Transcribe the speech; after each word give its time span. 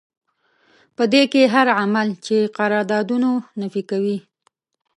په 0.95 1.03
دې 1.13 1.23
کې 1.31 1.51
هر 1.53 1.67
عمل 1.79 2.07
چې 2.25 2.35
د 2.41 2.51
قراردادونو 2.57 3.29
نفي 3.61 3.81
کوي. 3.91 4.17